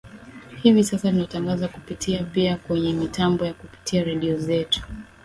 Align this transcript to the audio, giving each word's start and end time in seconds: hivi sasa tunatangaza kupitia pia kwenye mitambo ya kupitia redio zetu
hivi 0.63 0.83
sasa 0.83 1.11
tunatangaza 1.11 1.67
kupitia 1.67 2.23
pia 2.23 2.57
kwenye 2.57 2.93
mitambo 2.93 3.45
ya 3.45 3.53
kupitia 3.53 4.03
redio 4.03 4.37
zetu 4.37 4.81